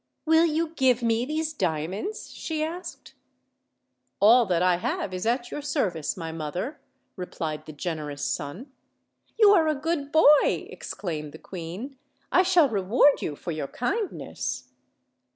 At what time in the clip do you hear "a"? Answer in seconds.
9.67-9.75